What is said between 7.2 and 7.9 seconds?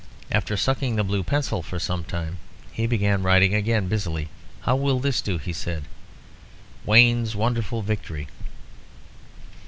WONDERFUL